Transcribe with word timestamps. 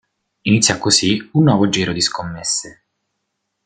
Inizia 0.47 0.79
così 0.79 1.29
un 1.33 1.43
nuovo 1.43 1.69
giro 1.69 1.93
di 1.93 2.01
scommesse. 2.01 2.81